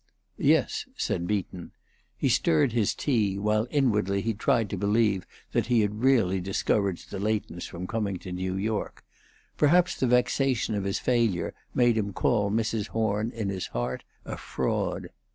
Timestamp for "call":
12.13-12.49